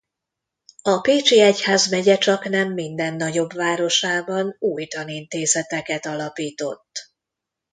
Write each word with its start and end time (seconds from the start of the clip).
A 0.81 0.99
pécsi 1.01 1.39
egyházmegye 1.41 2.17
csaknem 2.17 2.73
minden 2.73 3.15
nagyobb 3.15 3.53
városában 3.53 4.55
új 4.59 4.85
tanintézeteket 4.85 6.05
alapított. 6.05 7.11